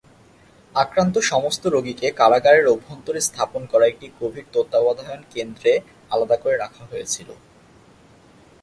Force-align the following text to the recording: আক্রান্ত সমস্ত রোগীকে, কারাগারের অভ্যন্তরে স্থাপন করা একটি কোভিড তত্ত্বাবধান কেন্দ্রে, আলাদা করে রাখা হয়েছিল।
আক্রান্ত 0.75 1.15
সমস্ত 1.31 1.63
রোগীকে, 1.67 2.07
কারাগারের 2.11 2.65
অভ্যন্তরে 2.67 3.19
স্থাপন 3.21 3.61
করা 3.65 3.85
একটি 3.87 4.07
কোভিড 4.19 4.45
তত্ত্বাবধান 4.53 5.19
কেন্দ্রে, 5.33 5.71
আলাদা 6.11 6.37
করে 6.37 6.55
রাখা 6.57 6.83
হয়েছিল। 6.85 7.29